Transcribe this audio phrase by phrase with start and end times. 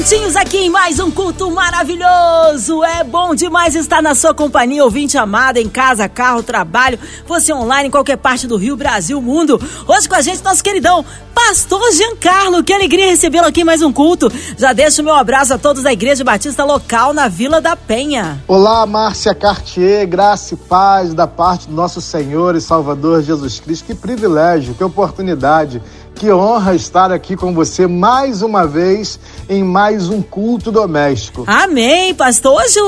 [0.00, 2.82] Juntinhos aqui em mais um culto maravilhoso.
[2.82, 7.88] É bom demais estar na sua companhia, ouvinte amada, em casa, carro, trabalho, você online,
[7.88, 9.60] em qualquer parte do Rio, Brasil, mundo.
[9.86, 11.04] Hoje com a gente, nosso queridão
[11.34, 12.64] Pastor Giancarlo.
[12.64, 14.32] Que alegria recebê-lo aqui em mais um culto.
[14.56, 18.42] Já deixo o meu abraço a todos da Igreja Batista Local na Vila da Penha.
[18.48, 23.84] Olá, Márcia Cartier, graça e paz da parte do nosso Senhor e Salvador Jesus Cristo.
[23.84, 25.82] Que privilégio, que oportunidade
[26.20, 31.44] que honra estar aqui com você mais uma vez em mais um culto doméstico.
[31.46, 32.60] Amém, pastor.
[32.60, 32.78] Hoje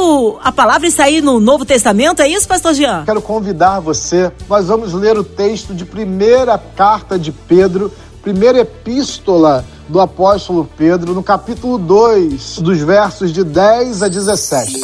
[0.42, 3.06] a palavra está aí no Novo Testamento, é isso, pastor Jean?
[3.06, 9.64] Quero convidar você, nós vamos ler o texto de primeira carta de Pedro, primeira epístola
[9.88, 14.78] do apóstolo Pedro, no capítulo 2, dos versos de 10 a 17.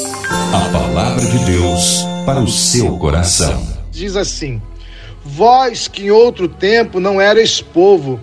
[0.54, 3.62] A palavra de Deus para o seu coração.
[3.90, 4.62] Diz assim:
[5.22, 8.18] Vós que em outro tempo não erais povo,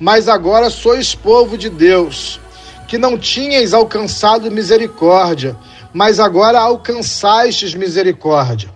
[0.00, 2.40] mas agora sois povo de Deus,
[2.86, 5.56] que não tinhais alcançado misericórdia,
[5.92, 8.70] mas agora alcançastes misericórdia.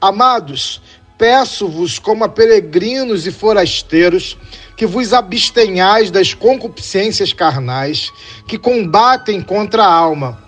[0.00, 0.80] Amados,
[1.18, 4.36] peço-vos como a peregrinos e forasteiros,
[4.76, 8.10] que vos abstenhais das concupiscências carnais,
[8.48, 10.42] que combatem contra a alma,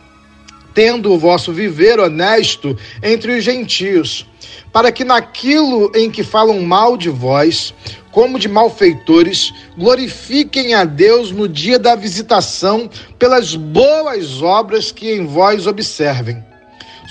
[0.75, 4.27] tendo o vosso viver honesto entre os gentios,
[4.72, 7.72] para que naquilo em que falam mal de vós,
[8.14, 15.26] como de malfeitores, glorifiquem a Deus no dia da visitação pelas boas obras que em
[15.26, 16.40] vós observem.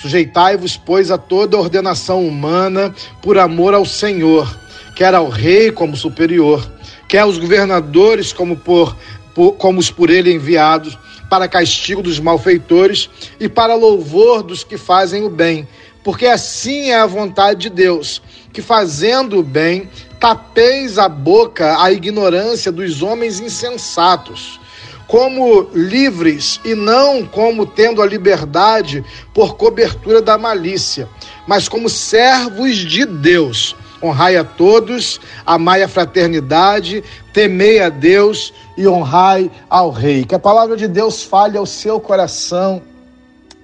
[0.00, 4.58] Sujeitai-vos, pois, a toda ordenação humana por amor ao Senhor,
[4.96, 6.66] quer ao rei como superior,
[7.06, 8.96] quer aos governadores como por,
[9.34, 14.78] por como os por ele enviados, para castigo dos malfeitores e para louvor dos que
[14.78, 15.68] fazem o bem,
[16.02, 18.22] porque assim é a vontade de Deus,
[18.54, 19.90] que fazendo o bem
[20.24, 24.58] tapeis a boca à ignorância dos homens insensatos,
[25.06, 29.04] como livres e não como tendo a liberdade
[29.34, 31.06] por cobertura da malícia,
[31.46, 33.76] mas como servos de Deus.
[34.02, 37.04] Honrai a todos, amai a fraternidade,
[37.34, 40.24] temei a Deus e honrai ao Rei.
[40.24, 42.80] Que a palavra de Deus fale ao seu coração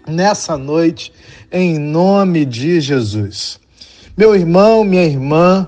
[0.07, 1.11] nessa noite,
[1.51, 3.59] em nome de Jesus.
[4.15, 5.67] Meu irmão, minha irmã,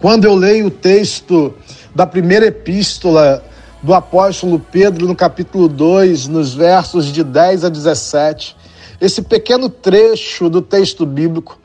[0.00, 1.54] quando eu leio o texto
[1.94, 3.44] da primeira epístola
[3.82, 8.56] do apóstolo Pedro, no capítulo 2, nos versos de 10 a 17,
[9.00, 11.58] esse pequeno trecho do texto bíblico,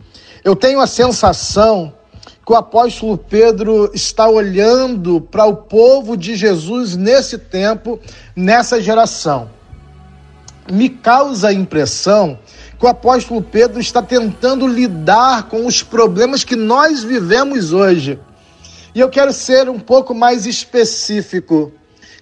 [0.44, 1.94] eu tenho a sensação
[2.46, 8.00] que o apóstolo Pedro está olhando para o povo de Jesus nesse tempo,
[8.36, 9.50] nessa geração.
[10.72, 12.40] Me causa a impressão
[12.79, 18.19] que o apóstolo Pedro está tentando lidar com os problemas que nós vivemos hoje.
[18.96, 21.72] E eu quero ser um pouco mais específico,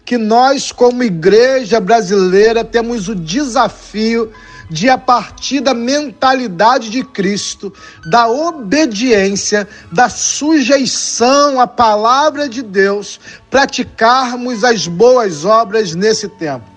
[0.06, 4.32] que nós como igreja brasileira temos o desafio
[4.70, 7.74] de a partir da mentalidade de Cristo,
[8.10, 13.20] da obediência, da sujeição à palavra de Deus,
[13.50, 16.71] praticarmos as boas obras nesse tempo.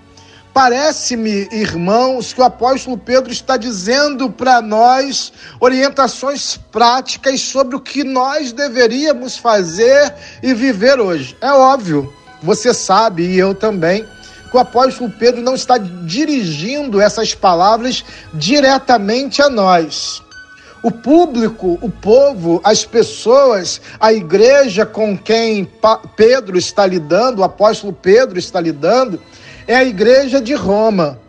[0.55, 8.05] Parece-me, irmãos, que o apóstolo Pedro está dizendo para nós orientações práticas sobre o que
[8.05, 11.35] nós deveríamos fazer e viver hoje.
[11.41, 12.09] É óbvio,
[12.41, 14.07] você sabe, e eu também,
[14.49, 20.23] que o apóstolo Pedro não está dirigindo essas palavras diretamente a nós.
[20.81, 25.69] O público, o povo, as pessoas, a igreja com quem
[26.15, 29.19] Pedro está lidando, o apóstolo Pedro está lidando,
[29.67, 31.19] é a igreja de Roma,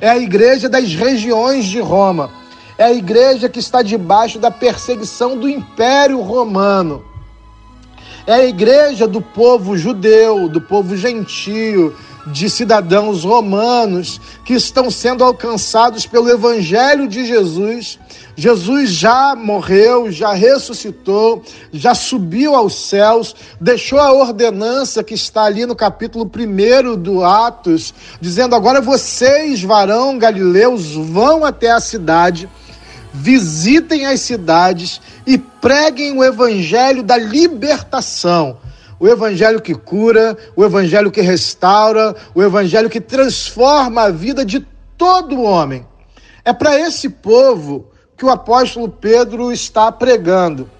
[0.00, 2.30] é a igreja das regiões de Roma,
[2.76, 7.04] é a igreja que está debaixo da perseguição do Império Romano.
[8.26, 11.94] É a igreja do povo judeu, do povo gentio,
[12.26, 17.98] de cidadãos romanos que estão sendo alcançados pelo Evangelho de Jesus.
[18.36, 21.42] Jesus já morreu, já ressuscitou,
[21.72, 27.94] já subiu aos céus, deixou a ordenança que está ali no capítulo 1 do Atos,
[28.20, 32.48] dizendo: agora vocês, varão galileus, vão até a cidade
[33.16, 38.58] visitem as cidades e preguem o evangelho da libertação
[39.04, 44.66] o evangelho que cura, o evangelho que restaura, o evangelho que transforma a vida de
[44.96, 45.86] todo homem.
[46.42, 50.70] É para esse povo que o apóstolo Pedro está pregando.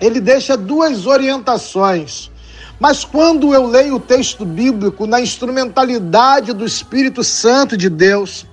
[0.00, 2.30] Ele deixa duas orientações.
[2.78, 8.46] Mas quando eu leio o texto bíblico na instrumentalidade do Espírito Santo de Deus,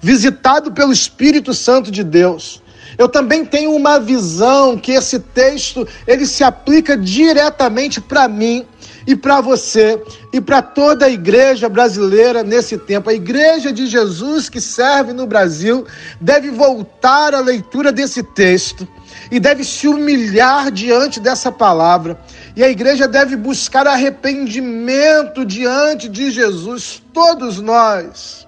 [0.00, 2.59] visitado pelo Espírito Santo de Deus.
[3.00, 8.66] Eu também tenho uma visão que esse texto ele se aplica diretamente para mim
[9.06, 9.98] e para você
[10.30, 13.08] e para toda a igreja brasileira nesse tempo.
[13.08, 15.86] A igreja de Jesus que serve no Brasil
[16.20, 18.86] deve voltar à leitura desse texto
[19.30, 22.20] e deve se humilhar diante dessa palavra.
[22.54, 28.46] E a igreja deve buscar arrependimento diante de Jesus, todos nós,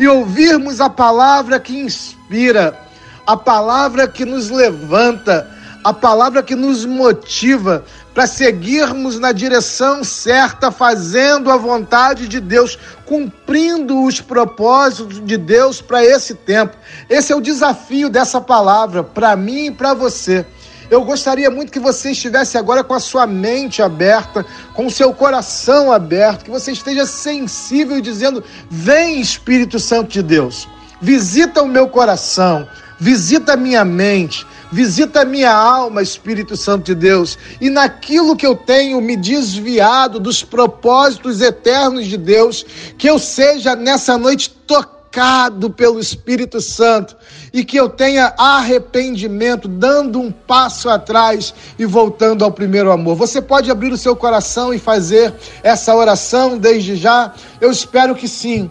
[0.00, 2.82] e ouvirmos a palavra que inspira,
[3.26, 5.50] a palavra que nos levanta,
[5.82, 7.84] a palavra que nos motiva
[8.14, 15.80] para seguirmos na direção certa, fazendo a vontade de Deus, cumprindo os propósitos de Deus
[15.80, 16.76] para esse tempo.
[17.10, 20.46] Esse é o desafio dessa palavra para mim e para você.
[20.90, 24.44] Eu gostaria muito que você estivesse agora com a sua mente aberta,
[24.74, 30.22] com o seu coração aberto, que você esteja sensível e dizendo: Vem, Espírito Santo de
[30.22, 30.68] Deus,
[31.00, 32.68] visita o meu coração,
[32.98, 39.00] visita minha mente, visita minha alma, Espírito Santo de Deus, e naquilo que eu tenho
[39.00, 42.64] me desviado dos propósitos eternos de Deus,
[42.98, 47.16] que eu seja nessa noite tocado pelo Espírito Santo
[47.52, 53.14] e que eu tenha arrependimento, dando um passo atrás e voltando ao primeiro amor.
[53.14, 55.32] Você pode abrir o seu coração e fazer
[55.62, 57.32] essa oração desde já?
[57.60, 58.68] Eu espero que sim.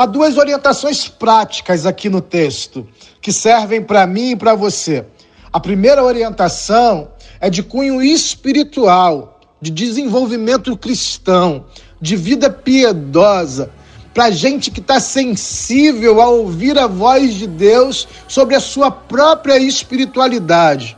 [0.00, 2.88] Há duas orientações práticas aqui no texto
[3.20, 5.04] que servem para mim e para você.
[5.52, 11.66] A primeira orientação é de cunho espiritual, de desenvolvimento cristão,
[12.00, 13.70] de vida piedosa,
[14.14, 19.58] para gente que está sensível a ouvir a voz de Deus sobre a sua própria
[19.58, 20.96] espiritualidade.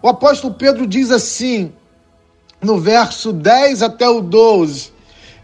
[0.00, 1.74] O apóstolo Pedro diz assim,
[2.62, 4.93] no verso 10 até o 12: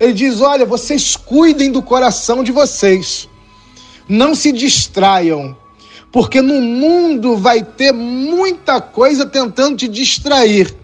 [0.00, 3.29] ele diz: Olha, vocês cuidem do coração de vocês,
[4.08, 5.55] não se distraiam,
[6.11, 10.75] porque no mundo vai ter muita coisa tentando te distrair.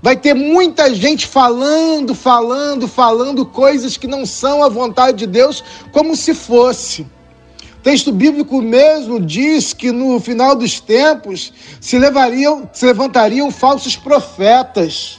[0.00, 5.64] Vai ter muita gente falando, falando, falando coisas que não são a vontade de Deus,
[5.90, 7.02] como se fosse.
[7.02, 13.96] O texto bíblico mesmo diz que no final dos tempos se, levariam, se levantariam falsos
[13.96, 15.18] profetas.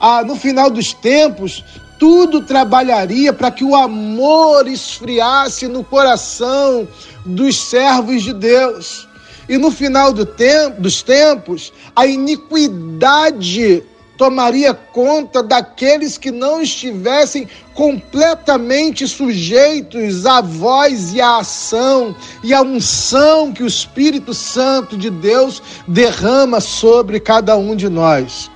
[0.00, 1.62] Ah, no final dos tempos,
[1.98, 6.86] tudo trabalharia para que o amor esfriasse no coração
[7.24, 9.08] dos servos de Deus.
[9.48, 13.82] E no final do tempo, dos tempos, a iniquidade
[14.16, 22.62] tomaria conta daqueles que não estivessem completamente sujeitos à voz e à ação e à
[22.62, 28.50] unção que o Espírito Santo de Deus derrama sobre cada um de nós.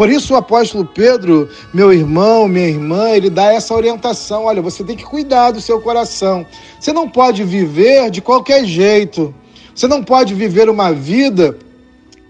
[0.00, 4.82] Por isso o apóstolo Pedro, meu irmão, minha irmã, ele dá essa orientação: olha, você
[4.82, 6.46] tem que cuidar do seu coração.
[6.80, 9.34] Você não pode viver de qualquer jeito.
[9.74, 11.54] Você não pode viver uma vida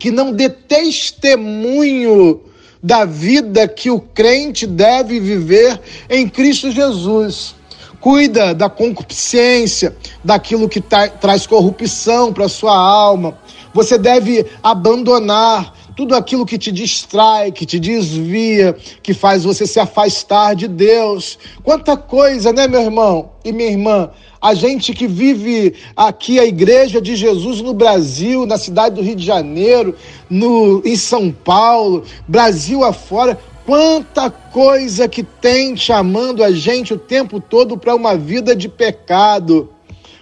[0.00, 2.40] que não dê testemunho
[2.82, 7.54] da vida que o crente deve viver em Cristo Jesus.
[8.00, 13.38] Cuida da concupiscência, daquilo que tra traz corrupção para sua alma.
[13.72, 19.78] Você deve abandonar tudo aquilo que te distrai, que te desvia, que faz você se
[19.78, 21.38] afastar de Deus.
[21.62, 24.08] Quanta coisa, né, meu irmão e minha irmã?
[24.40, 29.14] A gente que vive aqui a igreja de Jesus no Brasil, na cidade do Rio
[29.14, 29.94] de Janeiro,
[30.30, 37.38] no em São Paulo, Brasil afora, quanta coisa que tem chamando a gente o tempo
[37.38, 39.68] todo para uma vida de pecado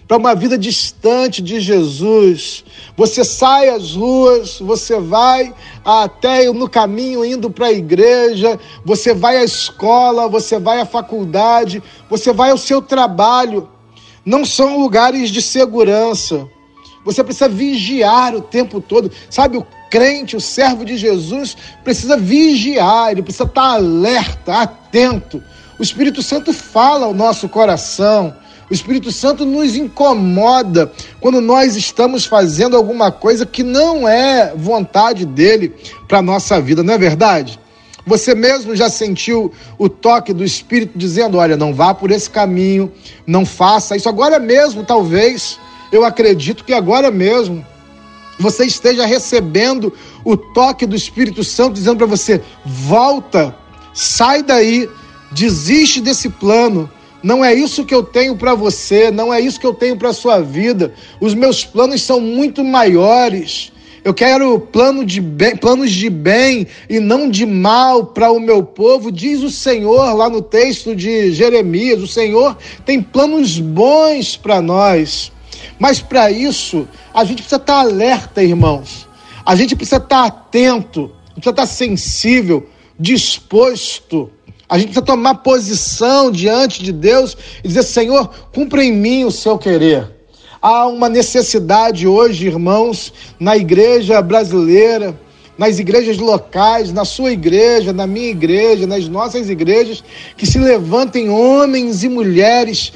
[0.09, 2.65] para uma vida distante de Jesus.
[2.97, 9.37] Você sai às ruas, você vai até no caminho indo para a igreja, você vai
[9.37, 13.69] à escola, você vai à faculdade, você vai ao seu trabalho.
[14.25, 16.49] Não são lugares de segurança.
[17.05, 19.11] Você precisa vigiar o tempo todo.
[19.29, 25.43] Sabe, o crente, o servo de Jesus, precisa vigiar, ele precisa estar alerta, atento.
[25.79, 28.35] O Espírito Santo fala ao nosso coração.
[28.71, 35.25] O Espírito Santo nos incomoda quando nós estamos fazendo alguma coisa que não é vontade
[35.25, 35.75] dele
[36.07, 37.59] para nossa vida, não é verdade?
[38.07, 42.91] Você mesmo já sentiu o toque do Espírito dizendo: olha, não vá por esse caminho,
[43.27, 44.09] não faça isso.
[44.09, 45.59] Agora mesmo, talvez,
[45.93, 47.65] eu acredito que agora mesmo
[48.39, 49.93] você esteja recebendo
[50.25, 53.55] o toque do Espírito Santo dizendo para você: volta,
[53.93, 54.89] sai daí,
[55.31, 56.89] desiste desse plano,
[57.23, 60.13] não é isso que eu tenho para você, não é isso que eu tenho para
[60.13, 60.93] sua vida.
[61.21, 63.73] Os meus planos são muito maiores.
[64.05, 68.63] Eu quero plano de bem, planos de bem e não de mal para o meu
[68.63, 72.01] povo, diz o Senhor lá no texto de Jeremias.
[72.01, 72.57] O Senhor
[72.87, 75.33] tem planos bons para nós.
[75.79, 79.09] Mas para isso, a gente precisa estar alerta, irmãos.
[79.45, 82.67] A gente precisa estar atento, precisa estar sensível,
[82.99, 84.31] disposto.
[84.69, 89.31] A gente precisa tomar posição diante de Deus e dizer: Senhor, cumpra em mim o
[89.31, 90.11] seu querer.
[90.61, 95.19] Há uma necessidade hoje, irmãos, na igreja brasileira,
[95.57, 100.05] nas igrejas locais, na sua igreja, na minha igreja, nas nossas igrejas,
[100.37, 102.93] que se levantem homens e mulheres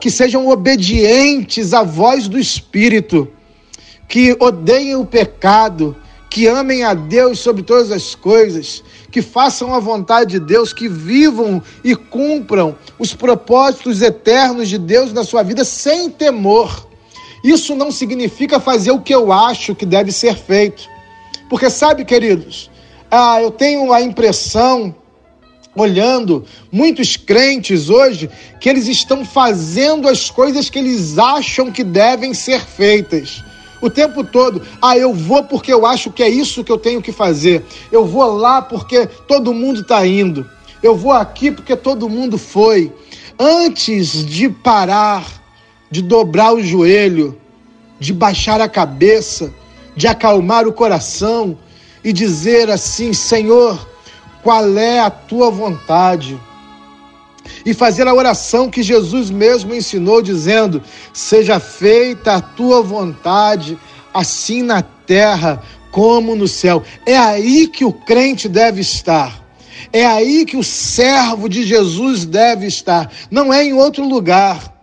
[0.00, 3.28] que sejam obedientes à voz do Espírito,
[4.08, 5.94] que odeiem o pecado,
[6.34, 10.88] que amem a Deus sobre todas as coisas, que façam a vontade de Deus, que
[10.88, 16.88] vivam e cumpram os propósitos eternos de Deus na sua vida sem temor.
[17.44, 20.88] Isso não significa fazer o que eu acho que deve ser feito.
[21.48, 22.68] Porque sabe, queridos,
[23.08, 24.92] ah, eu tenho a impressão,
[25.76, 32.34] olhando muitos crentes hoje, que eles estão fazendo as coisas que eles acham que devem
[32.34, 33.40] ser feitas.
[33.84, 37.02] O tempo todo, ah, eu vou porque eu acho que é isso que eu tenho
[37.02, 37.62] que fazer.
[37.92, 40.48] Eu vou lá porque todo mundo está indo.
[40.82, 42.90] Eu vou aqui porque todo mundo foi.
[43.38, 45.44] Antes de parar
[45.90, 47.38] de dobrar o joelho,
[48.00, 49.52] de baixar a cabeça,
[49.94, 51.58] de acalmar o coração
[52.02, 53.86] e dizer assim: Senhor,
[54.42, 56.40] qual é a tua vontade?
[57.64, 60.82] E fazer a oração que Jesus mesmo ensinou, dizendo:
[61.12, 63.78] Seja feita a tua vontade,
[64.12, 66.82] assim na terra como no céu.
[67.06, 69.42] É aí que o crente deve estar.
[69.92, 73.10] É aí que o servo de Jesus deve estar.
[73.30, 74.74] Não é em outro lugar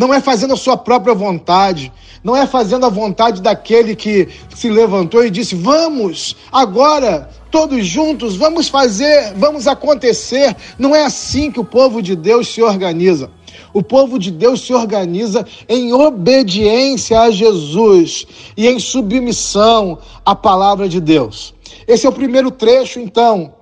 [0.00, 4.70] não é fazendo a sua própria vontade, não é fazendo a vontade daquele que se
[4.70, 10.56] levantou e disse: Vamos, agora, todos juntos, vamos fazer, vamos acontecer.
[10.78, 13.30] Não é assim que o povo de Deus se organiza.
[13.72, 18.26] O povo de Deus se organiza em obediência a Jesus
[18.56, 21.54] e em submissão à palavra de Deus.
[21.86, 23.54] Esse é o primeiro trecho, então,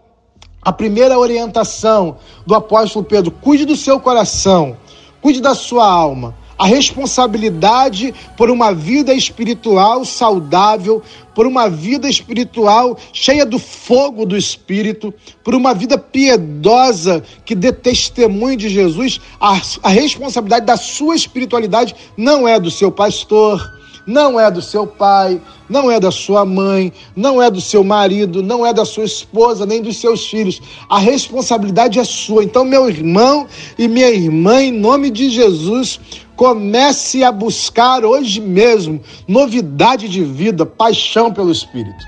[0.62, 2.16] a primeira orientação
[2.46, 4.76] do apóstolo Pedro: cuide do seu coração
[5.20, 6.34] Cuide da sua alma.
[6.58, 11.02] A responsabilidade por uma vida espiritual saudável,
[11.34, 17.72] por uma vida espiritual cheia do fogo do Espírito, por uma vida piedosa que dê
[17.72, 24.40] testemunho de Jesus, a, a responsabilidade da sua espiritualidade não é do seu pastor, não
[24.40, 25.38] é do seu pai,
[25.68, 29.66] não é da sua mãe, não é do seu marido, não é da sua esposa,
[29.66, 30.62] nem dos seus filhos.
[30.88, 32.42] A responsabilidade é sua.
[32.42, 33.46] Então, meu irmão
[33.78, 36.00] e minha irmã, em nome de Jesus,
[36.38, 42.06] comece a buscar hoje mesmo novidade de vida, paixão pelo Espírito.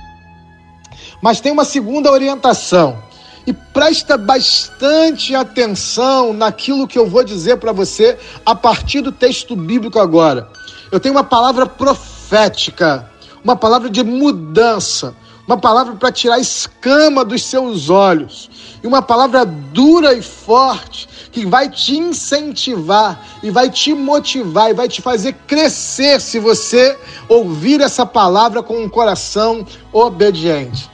[1.20, 2.96] Mas tem uma segunda orientação.
[3.44, 9.56] E presta bastante atenção naquilo que eu vou dizer para você a partir do texto
[9.56, 10.48] bíblico agora.
[10.92, 13.10] Eu tenho uma palavra profética,
[13.42, 15.12] uma palavra de mudança,
[15.44, 18.48] uma palavra para tirar a escama dos seus olhos,
[18.80, 24.74] e uma palavra dura e forte que vai te incentivar e vai te motivar e
[24.74, 30.90] vai te fazer crescer se você ouvir essa palavra com um coração obediente.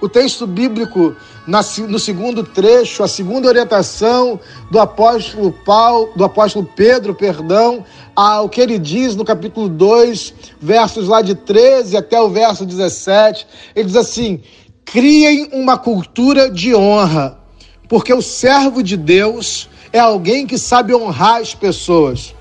[0.00, 1.14] O texto bíblico
[1.46, 4.38] no segundo trecho, a segunda orientação
[4.70, 7.84] do apóstolo Paulo, do apóstolo Pedro, perdão,
[8.14, 13.46] ao que ele diz no capítulo 2, versos lá de 13 até o verso 17.
[13.74, 14.40] Ele diz assim:
[14.84, 17.38] criem uma cultura de honra,
[17.92, 22.34] porque o servo de Deus é alguém que sabe honrar as pessoas.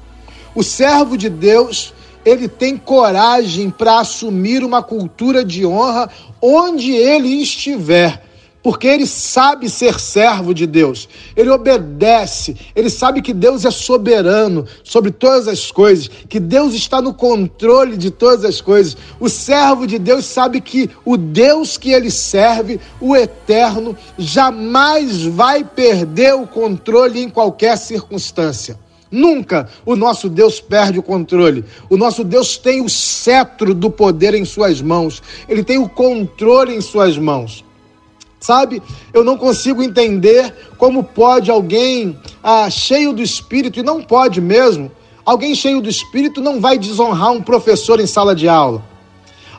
[0.55, 1.93] O servo de Deus,
[2.24, 6.10] ele tem coragem para assumir uma cultura de honra
[6.41, 8.24] onde ele estiver
[8.63, 14.65] porque ele sabe ser servo de Deus, ele obedece, ele sabe que Deus é soberano
[14.84, 18.96] sobre todas as coisas, que Deus está no controle de todas as coisas.
[19.20, 25.63] O servo de Deus sabe que o Deus que ele serve, o eterno, jamais vai
[25.63, 28.77] perder o controle em qualquer circunstância.
[29.12, 31.65] Nunca o nosso Deus perde o controle.
[31.89, 35.22] O nosso Deus tem o cetro do poder em suas mãos.
[35.50, 37.65] Ele tem o controle em suas mãos.
[38.41, 38.81] Sabe,
[39.13, 44.91] eu não consigo entender como pode alguém ah, cheio do espírito, e não pode mesmo,
[45.24, 48.83] alguém cheio do espírito não vai desonrar um professor em sala de aula.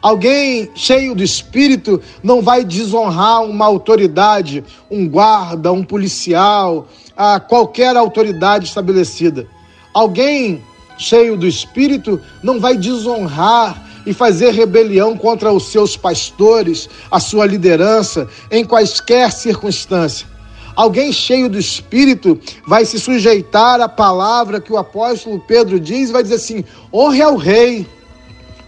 [0.03, 7.97] Alguém cheio do espírito não vai desonrar uma autoridade, um guarda, um policial, a qualquer
[7.97, 9.47] autoridade estabelecida.
[9.95, 10.61] Alguém
[10.99, 17.47] cheio do espírito não vai desonrar e fazer rebelião contra os seus pastores, a sua
[17.47, 20.27] liderança, em quaisquer circunstância.
[20.75, 26.13] Alguém cheio do Espírito vai se sujeitar à palavra que o apóstolo Pedro diz e
[26.13, 27.87] vai dizer assim: honre ao rei,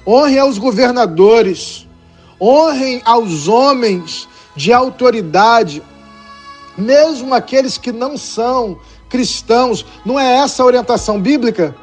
[0.07, 1.87] honre aos governadores,
[2.41, 5.83] honrem aos homens de autoridade,
[6.77, 9.87] mesmo aqueles que não são cristãos.
[10.05, 11.75] Não é essa a orientação bíblica?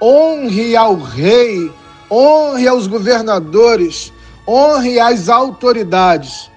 [0.00, 1.70] Honre ao rei,
[2.10, 4.12] honre aos governadores,
[4.46, 6.50] honre às autoridades.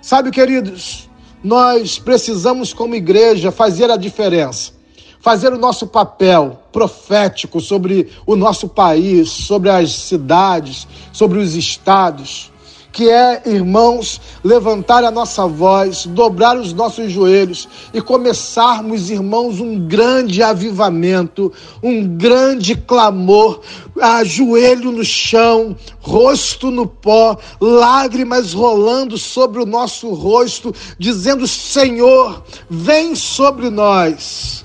[0.00, 1.08] Sabe, queridos,
[1.42, 4.72] nós precisamos, como igreja, fazer a diferença,
[5.20, 12.50] fazer o nosso papel profético sobre o nosso país, sobre as cidades, sobre os estados
[12.96, 19.86] que é, irmãos, levantar a nossa voz, dobrar os nossos joelhos e começarmos, irmãos, um
[19.86, 23.60] grande avivamento, um grande clamor,
[24.00, 33.14] ajoelho no chão, rosto no pó, lágrimas rolando sobre o nosso rosto, dizendo: Senhor, vem
[33.14, 34.64] sobre nós.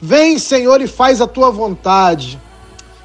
[0.00, 2.40] Vem, Senhor, e faz a tua vontade.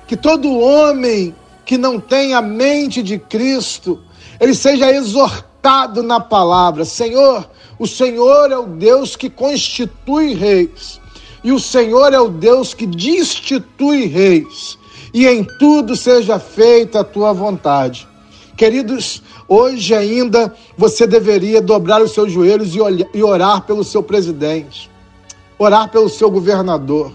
[0.07, 3.99] Que todo homem que não tem a mente de Cristo,
[4.39, 6.85] ele seja exortado na palavra.
[6.85, 7.49] Senhor,
[7.79, 10.99] o Senhor é o Deus que constitui reis,
[11.43, 14.77] e o Senhor é o Deus que destitui reis,
[15.13, 18.07] e em tudo seja feita a tua vontade.
[18.55, 22.73] Queridos, hoje ainda você deveria dobrar os seus joelhos
[23.13, 24.89] e orar pelo seu presidente,
[25.57, 27.11] orar pelo seu governador,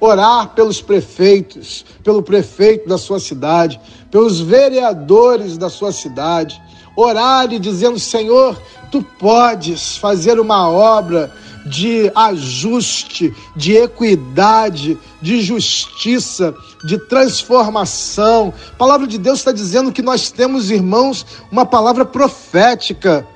[0.00, 3.80] orar pelos prefeitos, pelo prefeito da sua cidade,
[4.10, 6.60] pelos vereadores da sua cidade,
[6.96, 11.32] orar e dizendo: Senhor, tu podes fazer uma obra
[11.66, 16.54] de ajuste, de equidade, de justiça,
[16.84, 18.52] de transformação.
[18.72, 23.26] A palavra de Deus está dizendo que nós temos, irmãos, uma palavra profética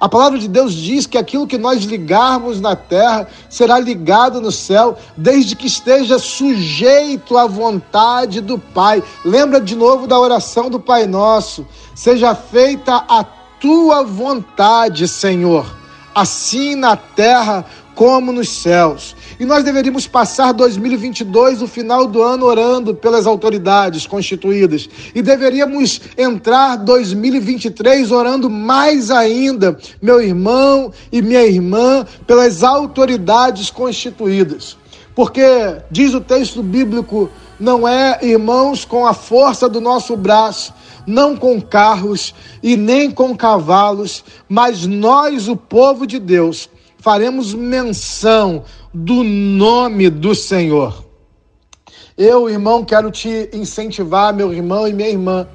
[0.00, 4.52] a palavra de Deus diz que aquilo que nós ligarmos na terra será ligado no
[4.52, 9.02] céu, desde que esteja sujeito à vontade do Pai.
[9.24, 13.24] Lembra de novo da oração do Pai Nosso: seja feita a
[13.60, 15.66] tua vontade, Senhor,
[16.14, 17.64] assim na terra
[17.98, 19.16] como nos céus.
[19.40, 24.88] E nós deveríamos passar 2022, o final do ano, orando pelas autoridades constituídas.
[25.12, 34.76] E deveríamos entrar 2023 orando mais ainda, meu irmão e minha irmã, pelas autoridades constituídas.
[35.12, 35.42] Porque,
[35.90, 40.72] diz o texto bíblico, não é, irmãos, com a força do nosso braço,
[41.04, 42.32] não com carros
[42.62, 50.34] e nem com cavalos, mas nós, o povo de Deus, faremos menção do nome do
[50.34, 51.04] Senhor.
[52.16, 55.46] Eu, irmão, quero te incentivar, meu irmão e minha irmã,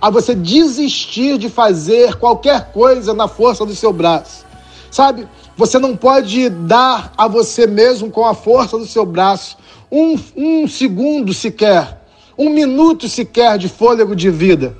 [0.00, 4.44] a você desistir de fazer qualquer coisa na força do seu braço.
[4.90, 9.56] Sabe, você não pode dar a você mesmo com a força do seu braço
[9.90, 12.02] um, um segundo sequer,
[12.36, 14.76] um minuto sequer de fôlego de vida.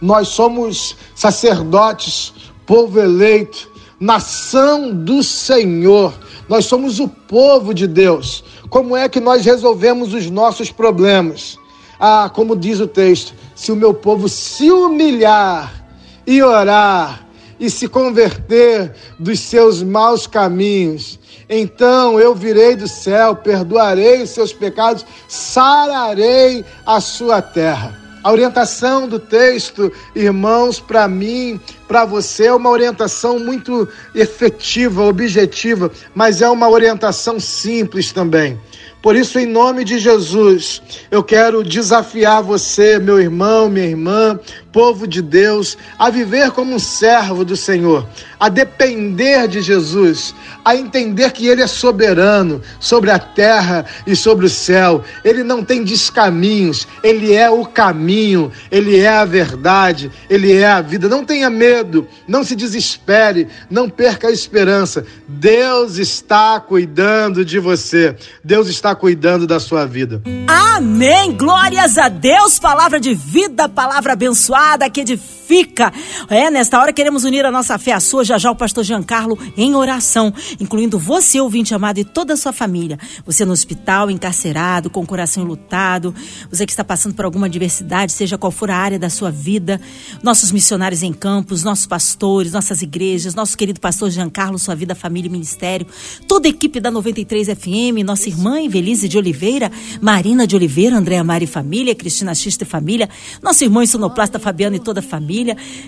[0.00, 2.32] Nós somos sacerdotes,
[2.64, 3.69] povo eleito,
[4.00, 6.14] nação do Senhor.
[6.48, 8.42] Nós somos o povo de Deus.
[8.70, 11.58] Como é que nós resolvemos os nossos problemas?
[11.98, 15.84] Ah, como diz o texto: se o meu povo se humilhar
[16.26, 17.26] e orar
[17.58, 24.52] e se converter dos seus maus caminhos, então eu virei do céu, perdoarei os seus
[24.52, 28.09] pecados, sararei a sua terra.
[28.22, 35.90] A orientação do texto, irmãos, para mim, para você, é uma orientação muito efetiva, objetiva,
[36.14, 38.60] mas é uma orientação simples também.
[39.02, 44.38] Por isso, em nome de Jesus, eu quero desafiar você, meu irmão, minha irmã,
[44.72, 48.06] povo de Deus, a viver como um servo do Senhor,
[48.38, 54.46] a depender de Jesus, a entender que Ele é soberano sobre a terra e sobre
[54.46, 55.02] o céu.
[55.24, 60.80] Ele não tem descaminhos, Ele é o caminho, Ele é a verdade, Ele é a
[60.80, 61.08] vida.
[61.08, 65.04] Não tenha medo, não se desespere, não perca a esperança.
[65.26, 70.22] Deus está cuidando de você, Deus está cuidando da sua vida.
[70.46, 71.36] Amém!
[71.36, 74.59] Glórias a Deus, palavra de vida, palavra abençoada
[74.90, 75.92] que edifica edifica.
[76.28, 79.38] É, nesta hora queremos unir a nossa fé à sua, já já o pastor Giancarlo
[79.56, 82.98] em oração, incluindo você, ouvinte amado, e toda a sua família.
[83.26, 86.14] Você no hospital, encarcerado, com o coração lutado,
[86.48, 89.80] você que está passando por alguma adversidade, seja qual for a área da sua vida,
[90.22, 95.28] nossos missionários em campos, nossos pastores, nossas igrejas, nosso querido pastor Giancarlo, sua vida, família
[95.28, 95.86] e ministério,
[96.28, 101.24] toda a equipe da 93 FM, nossa irmã Evelise de Oliveira, Marina de Oliveira, Andréa
[101.24, 103.08] Mari Família, Cristina Xista e Família,
[103.42, 105.39] nosso irmão sonoplasta Fabiano e toda a família,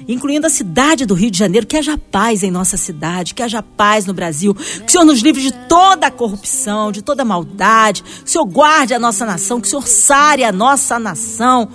[0.09, 3.62] incluindo a cidade do Rio de Janeiro, que haja paz em nossa cidade, que haja
[3.62, 7.25] paz no Brasil, que o Senhor nos livre de toda a corrupção, de toda a
[7.25, 11.69] maldade, que o Senhor guarde a nossa nação, que o Senhor sare a nossa nação.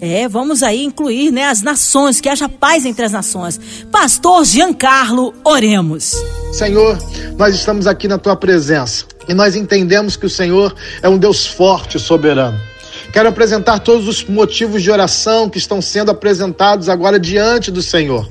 [0.00, 3.58] É, vamos aí incluir né, as nações, que haja paz entre as nações.
[3.90, 6.14] Pastor Giancarlo, oremos.
[6.52, 6.98] Senhor,
[7.38, 11.46] nós estamos aqui na tua presença e nós entendemos que o Senhor é um Deus
[11.46, 12.58] forte e soberano.
[13.16, 18.30] Quero apresentar todos os motivos de oração que estão sendo apresentados agora diante do Senhor.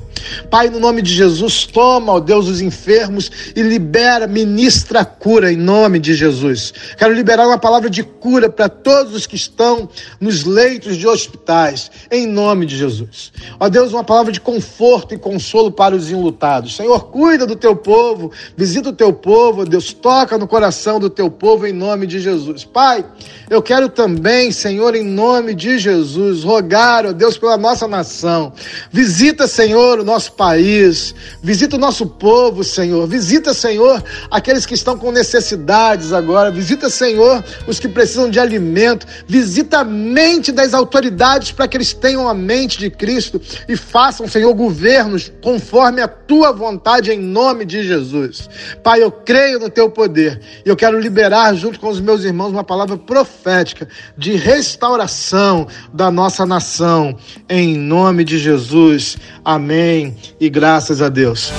[0.50, 5.52] Pai, no nome de Jesus, toma, ó Deus, os enfermos e libera, ministra a cura
[5.52, 6.72] em nome de Jesus.
[6.96, 9.88] Quero liberar uma palavra de cura para todos os que estão
[10.20, 13.32] nos leitos de hospitais, em nome de Jesus.
[13.58, 16.76] Ó Deus, uma palavra de conforto e consolo para os enlutados.
[16.76, 21.30] Senhor, cuida do teu povo, visita o teu povo, Deus, toca no coração do teu
[21.30, 22.64] povo em nome de Jesus.
[22.64, 23.04] Pai,
[23.48, 28.52] eu quero também, Senhor, em nome de Jesus, rogar, ó Deus, pela nossa nação.
[28.90, 33.06] Visita, Senhor, o nosso país, visita o nosso povo, Senhor.
[33.06, 36.50] Visita, Senhor, aqueles que estão com necessidades agora.
[36.50, 39.06] Visita, Senhor, os que precisam de alimento.
[39.26, 44.28] Visita a mente das autoridades para que eles tenham a mente de Cristo e façam,
[44.28, 48.48] Senhor, governos conforme a tua vontade em nome de Jesus.
[48.82, 52.50] Pai, eu creio no teu poder e eu quero liberar junto com os meus irmãos
[52.50, 57.14] uma palavra profética de restauração da nossa nação
[57.48, 59.18] em nome de Jesus.
[59.44, 61.52] Amém e graças a Deus.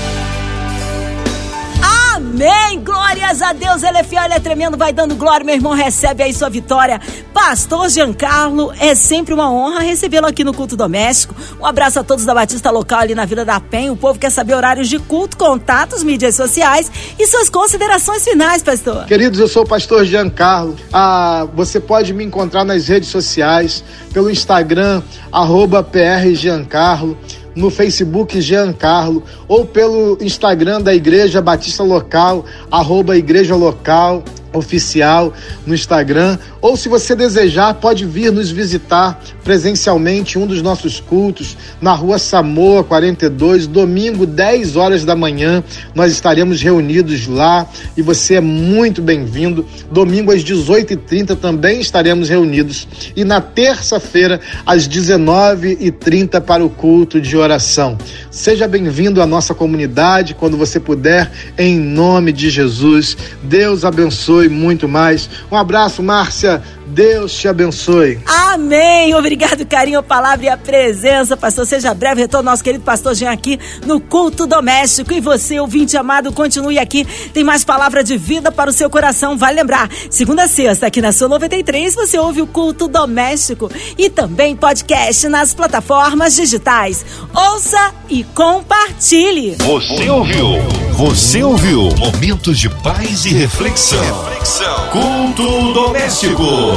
[2.37, 2.83] Amém!
[2.83, 6.21] Glórias a Deus, ele é fiel, ele é tremendo, vai dando glória, meu irmão, recebe
[6.21, 7.01] aí sua vitória.
[7.33, 11.33] Pastor Giancarlo, é sempre uma honra recebê-lo aqui no culto doméstico.
[11.59, 13.91] Um abraço a todos da Batista Local ali na Vila da Penha.
[13.91, 19.05] O povo quer saber horários de culto, contatos, mídias sociais e suas considerações finais, pastor.
[19.05, 20.75] Queridos, eu sou o pastor Giancarlo.
[20.93, 27.17] Ah, você pode me encontrar nas redes sociais, pelo Instagram, arroba PR Giancarlo
[27.57, 35.33] no Facebook Jean Carlo ou pelo Instagram da Igreja Batista Local, arroba Igreja Local oficial
[35.65, 41.57] no Instagram, ou se você desejar, pode vir nos visitar presencialmente um dos nossos cultos
[41.81, 45.63] na Rua Samoa 42, domingo 10 horas da manhã.
[45.95, 49.65] Nós estaremos reunidos lá e você é muito bem-vindo.
[49.91, 57.37] Domingo às 18h30 também estaremos reunidos e na terça-feira às 19h30 para o culto de
[57.37, 57.97] oração.
[58.29, 63.17] Seja bem-vindo à nossa comunidade quando você puder, em nome de Jesus.
[63.43, 65.29] Deus abençoe abençoe muito mais.
[65.51, 66.61] Um abraço, Márcia.
[66.87, 68.19] Deus te abençoe.
[68.25, 69.13] Amém.
[69.13, 71.65] Obrigado, carinho, a palavra e a presença, pastor.
[71.65, 75.13] Seja breve, retorno nosso querido pastor Jean aqui no culto doméstico.
[75.13, 77.05] E você, ouvinte amado, continue aqui.
[77.33, 79.37] Tem mais palavra de vida para o seu coração.
[79.37, 84.09] Vai lembrar, segunda a sexta, aqui na sua 93, você ouve o culto doméstico e
[84.09, 87.05] também podcast nas plataformas digitais.
[87.33, 89.55] Ouça e compartilhe.
[89.59, 90.47] Você ouviu?
[90.93, 91.89] Você ouviu?
[91.97, 93.99] Momentos de paz e reflexão.
[94.01, 94.89] reflexão.
[94.89, 96.76] Culto doméstico.